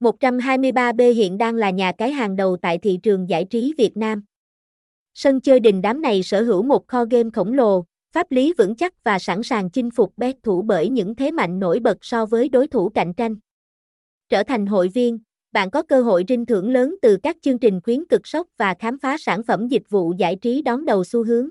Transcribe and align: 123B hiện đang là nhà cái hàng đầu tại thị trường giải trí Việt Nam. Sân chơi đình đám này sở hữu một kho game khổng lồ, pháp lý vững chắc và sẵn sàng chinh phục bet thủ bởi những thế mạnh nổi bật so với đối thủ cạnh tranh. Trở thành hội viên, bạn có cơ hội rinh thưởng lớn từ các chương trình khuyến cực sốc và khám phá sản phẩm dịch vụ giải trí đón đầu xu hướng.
123B 0.00 1.12
hiện 1.12 1.38
đang 1.38 1.54
là 1.54 1.70
nhà 1.70 1.92
cái 1.92 2.12
hàng 2.12 2.36
đầu 2.36 2.56
tại 2.62 2.78
thị 2.78 2.98
trường 3.02 3.28
giải 3.28 3.44
trí 3.44 3.74
Việt 3.78 3.96
Nam. 3.96 4.22
Sân 5.14 5.40
chơi 5.40 5.60
đình 5.60 5.82
đám 5.82 6.02
này 6.02 6.22
sở 6.22 6.42
hữu 6.42 6.62
một 6.62 6.88
kho 6.88 7.04
game 7.04 7.30
khổng 7.32 7.52
lồ, 7.52 7.84
pháp 8.12 8.32
lý 8.32 8.54
vững 8.58 8.76
chắc 8.76 9.04
và 9.04 9.18
sẵn 9.18 9.42
sàng 9.42 9.70
chinh 9.70 9.90
phục 9.90 10.12
bet 10.16 10.36
thủ 10.42 10.62
bởi 10.62 10.88
những 10.88 11.14
thế 11.14 11.30
mạnh 11.30 11.60
nổi 11.60 11.80
bật 11.80 11.98
so 12.00 12.26
với 12.26 12.48
đối 12.48 12.66
thủ 12.66 12.88
cạnh 12.88 13.14
tranh. 13.14 13.36
Trở 14.28 14.42
thành 14.42 14.66
hội 14.66 14.88
viên, 14.88 15.18
bạn 15.52 15.70
có 15.70 15.82
cơ 15.82 16.02
hội 16.02 16.24
rinh 16.28 16.46
thưởng 16.46 16.70
lớn 16.70 16.96
từ 17.02 17.16
các 17.22 17.36
chương 17.42 17.58
trình 17.58 17.80
khuyến 17.80 18.04
cực 18.06 18.26
sốc 18.26 18.46
và 18.56 18.74
khám 18.78 18.98
phá 18.98 19.16
sản 19.18 19.42
phẩm 19.42 19.68
dịch 19.68 19.90
vụ 19.90 20.14
giải 20.18 20.36
trí 20.36 20.62
đón 20.62 20.84
đầu 20.84 21.04
xu 21.04 21.24
hướng. 21.24 21.48